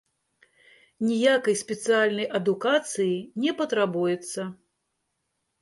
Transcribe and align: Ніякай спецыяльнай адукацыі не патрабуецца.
Ніякай 1.09 1.55
спецыяльнай 1.63 2.27
адукацыі 2.39 3.13
не 3.45 3.51
патрабуецца. 3.61 4.51